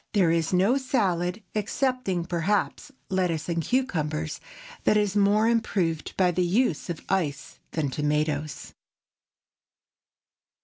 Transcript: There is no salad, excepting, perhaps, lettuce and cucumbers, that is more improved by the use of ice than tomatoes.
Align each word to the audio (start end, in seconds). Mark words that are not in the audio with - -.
There 0.13 0.31
is 0.31 0.51
no 0.51 0.77
salad, 0.77 1.43
excepting, 1.53 2.25
perhaps, 2.25 2.91
lettuce 3.09 3.47
and 3.47 3.61
cucumbers, 3.61 4.39
that 4.83 4.97
is 4.97 5.15
more 5.15 5.47
improved 5.47 6.17
by 6.17 6.31
the 6.31 6.41
use 6.41 6.89
of 6.89 7.05
ice 7.07 7.59
than 7.73 7.91
tomatoes. 7.91 8.73